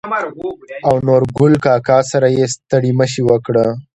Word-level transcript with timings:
او 0.87 0.93
نورګل 1.07 1.53
کاکا 1.65 1.99
سره 2.11 2.27
يې 2.37 2.45
ستړي 2.53 2.91
مشې 2.99 3.21
وکړه. 3.29 3.65